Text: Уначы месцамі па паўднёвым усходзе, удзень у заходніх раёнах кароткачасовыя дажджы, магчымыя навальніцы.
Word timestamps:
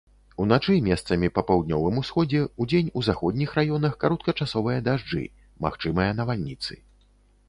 Уначы 0.43 0.75
месцамі 0.85 1.27
па 1.35 1.41
паўднёвым 1.49 1.99
усходзе, 2.03 2.39
удзень 2.65 2.89
у 2.99 3.03
заходніх 3.07 3.53
раёнах 3.59 3.93
кароткачасовыя 4.05 4.79
дажджы, 4.87 5.21
магчымыя 5.67 6.17
навальніцы. 6.21 6.73